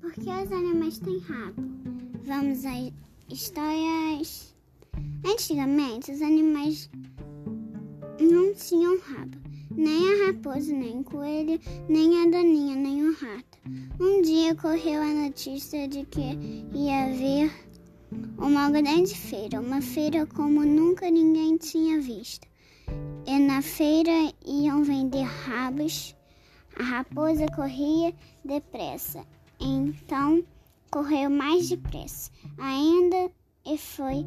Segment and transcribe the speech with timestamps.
[0.00, 1.62] Por que os animais têm rabo?
[2.24, 2.90] Vamos às
[3.30, 4.54] histórias.
[5.26, 6.88] Antigamente, os animais
[8.18, 9.36] não tinham rabo.
[9.76, 13.58] Nem a raposa, nem o coelho, nem a daninha, nem o rato.
[14.00, 16.38] Um dia correu a notícia de que
[16.74, 17.52] ia haver
[18.38, 22.48] uma grande feira, uma feira como nunca ninguém tinha visto.
[23.26, 26.16] E na feira iam vender rabos.
[26.76, 28.12] A raposa corria
[28.44, 29.24] depressa,
[29.60, 30.44] então
[30.90, 33.30] correu mais depressa ainda
[33.64, 34.24] e foi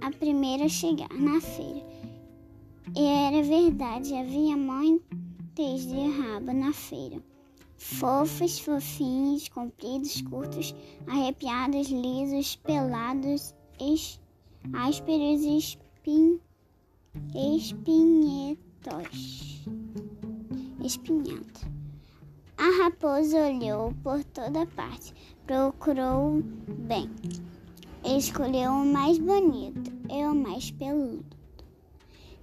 [0.00, 1.86] a primeira a chegar na feira.
[2.96, 7.22] E era verdade, havia montes de rabo na feira.
[7.76, 10.74] Fofos, fofinhos, compridos, curtos,
[11.06, 13.54] arrepiados, lisos, pelados,
[14.72, 16.40] ásperos e espin,
[17.34, 18.54] espinhetos.
[20.82, 21.73] Espinhento.
[22.84, 25.14] Raposa olhou por toda parte,
[25.46, 27.08] procurou bem,
[28.04, 31.24] escolheu o mais bonito e o mais peludo.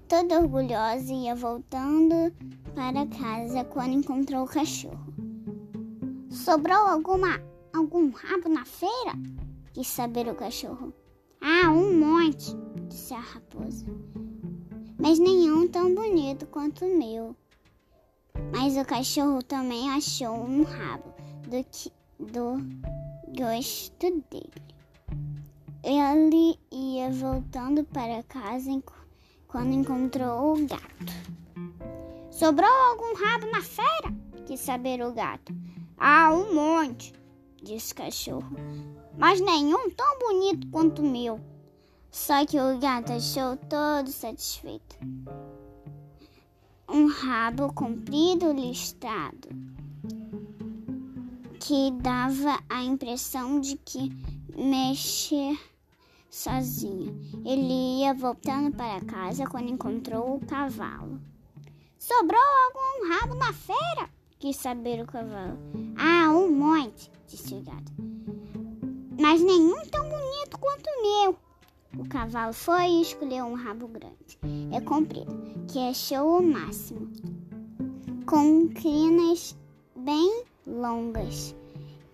[0.07, 2.33] Toda orgulhosa ia voltando
[2.73, 5.13] para casa quando encontrou o cachorro.
[6.31, 7.39] Sobrou alguma
[7.71, 9.13] algum rabo na feira?
[9.73, 10.91] Quis saber o cachorro.
[11.39, 12.57] Ah, um monte,
[12.89, 13.85] disse a raposa.
[14.97, 17.35] Mas nenhum tão bonito quanto o meu.
[18.51, 21.13] Mas o cachorro também achou um rabo
[21.47, 22.57] do, que, do
[23.35, 24.71] gosto dele.
[25.83, 28.69] Ele ia voltando para casa
[29.47, 31.31] quando encontrou o gato.
[32.29, 34.13] Sobrou algum rabo na feira?
[34.45, 35.53] Quis saber o gato.
[35.97, 37.13] Ah, um monte,
[37.61, 38.55] disse o cachorro,
[39.17, 41.39] mas nenhum tão bonito quanto o meu.
[42.09, 44.97] Só que o gato achou todo satisfeito.
[46.93, 49.47] Um rabo comprido listrado
[51.57, 54.11] que dava a impressão de que
[54.57, 55.57] mexer
[56.29, 57.17] sozinho.
[57.45, 61.21] Ele ia voltando para casa quando encontrou o cavalo.
[61.97, 64.09] Sobrou algum rabo na feira?
[64.37, 65.57] Quis saber o cavalo.
[65.95, 67.93] Ah, um monte, disse o gato.
[69.17, 71.50] Mas nenhum tão bonito quanto o meu.
[71.97, 75.35] O cavalo foi e escolheu um rabo grande e comprido,
[75.67, 77.11] que achou o máximo,
[78.25, 79.57] com crinas
[79.95, 81.53] bem longas.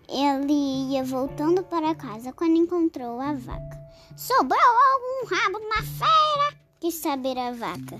[0.08, 3.78] Ele ia voltando para casa quando encontrou a vaca.
[4.16, 6.60] Sobrou algum rabo na feira?
[6.80, 7.98] Quis saber a vaca.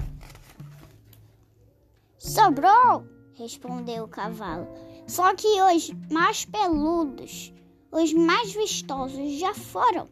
[2.18, 4.66] Sobrou, respondeu o cavalo.
[5.06, 7.52] Só que os mais peludos,
[7.92, 10.08] os mais vistosos já foram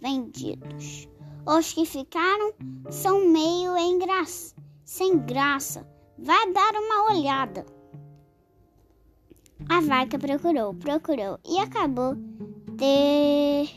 [0.00, 1.08] vendidos.
[1.46, 2.52] Os que ficaram
[2.90, 3.76] são meio
[4.84, 5.86] sem graça.
[6.18, 7.64] Vai dar uma olhada.
[9.68, 13.68] A vaca procurou, procurou e acabou de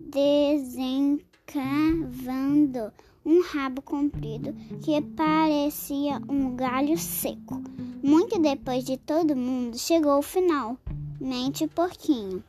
[0.00, 2.92] desencavando
[3.24, 7.60] um rabo comprido que parecia um galho seco.
[8.02, 10.78] Muito depois de todo mundo, chegou o final.
[11.20, 12.44] Mente o porquinho.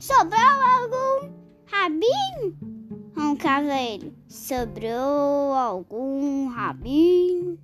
[0.00, 2.56] Sobrou algum rabinho?
[3.16, 4.12] Roncava ele.
[4.28, 7.58] Sobrou algum rabinho?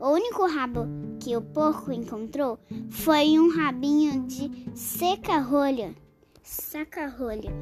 [0.00, 0.86] O único rabo
[1.20, 2.58] que o porco encontrou
[2.90, 5.94] foi um rabinho de seca-rolha.
[6.42, 7.52] Saca-rolha.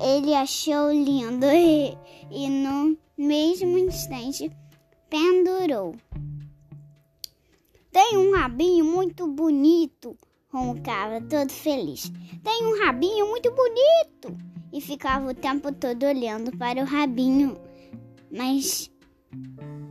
[0.00, 1.96] Ele achou lindo e,
[2.30, 4.50] e no mesmo instante
[5.08, 5.94] pendurou.
[7.92, 10.16] Tem um rabinho muito bonito,
[10.52, 12.10] roncava todo feliz.
[12.42, 14.03] Tem um rabinho muito bonito!
[14.84, 17.56] Ficava o tempo todo olhando para o rabinho.
[18.30, 18.90] Mas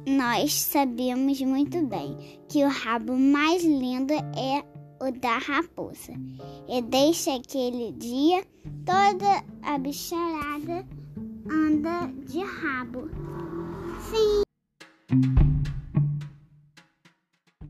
[0.06, 2.16] nós sabemos muito bem
[2.48, 4.64] que o rabo mais lindo é
[5.02, 6.14] o da raposa.
[6.70, 8.46] E desde aquele dia,
[8.86, 10.86] toda a bicharada
[11.50, 13.10] anda de rabo.
[14.12, 15.43] Fim.